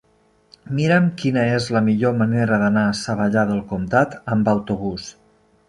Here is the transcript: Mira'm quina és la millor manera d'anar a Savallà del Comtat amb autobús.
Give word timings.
Mira'm 0.77 1.09
quina 1.19 1.43
és 1.57 1.67
la 1.75 1.83
millor 1.91 2.17
manera 2.23 2.59
d'anar 2.63 2.87
a 2.93 2.97
Savallà 3.03 3.47
del 3.53 3.63
Comtat 3.75 4.17
amb 4.37 4.53
autobús. 4.59 5.11